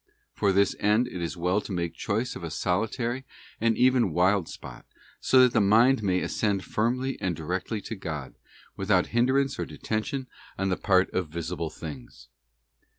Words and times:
For 0.33 0.51
this 0.51 0.75
end, 0.79 1.07
een 1.07 1.13
it 1.17 1.21
is 1.21 1.37
well 1.37 1.61
to 1.61 1.71
make 1.71 1.93
choice 1.93 2.35
of 2.35 2.43
a 2.43 2.49
solitary 2.49 3.23
and 3.59 3.77
even 3.77 4.11
wild 4.13 4.49
spot, 4.49 4.87
so 5.19 5.41
that 5.43 5.53
the 5.53 5.61
mind 5.61 6.01
may 6.01 6.21
ascend 6.21 6.63
firmly 6.65 7.19
and 7.21 7.35
directly 7.35 7.81
to 7.81 7.95
God, 7.95 8.33
without 8.75 9.11
hindrance 9.13 9.59
or 9.59 9.65
detention 9.67 10.25
on 10.57 10.69
the 10.69 10.75
part 10.77 11.11
of 11.13 11.27
visible 11.29 11.69
things. 11.69 12.29